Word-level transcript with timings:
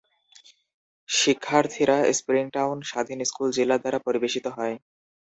শিক্ষার্থীরা 1.09 1.97
স্প্রিংটাউন 2.17 2.77
স্বাধীন 2.83 3.19
স্কুল 3.25 3.49
জেলা 3.57 3.75
দ্বারা 3.77 3.99
পরিবেশিত 4.07 4.45
হয়। 4.57 4.75